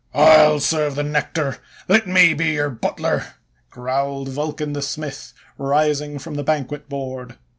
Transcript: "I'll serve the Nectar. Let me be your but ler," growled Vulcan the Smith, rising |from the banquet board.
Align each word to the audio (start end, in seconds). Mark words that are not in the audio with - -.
"I'll 0.15 0.59
serve 0.59 0.95
the 0.95 1.03
Nectar. 1.03 1.59
Let 1.87 2.07
me 2.07 2.33
be 2.33 2.53
your 2.53 2.71
but 2.71 2.99
ler," 2.99 3.35
growled 3.69 4.29
Vulcan 4.29 4.73
the 4.73 4.81
Smith, 4.81 5.31
rising 5.59 6.17
|from 6.17 6.33
the 6.33 6.43
banquet 6.43 6.89
board. 6.89 7.37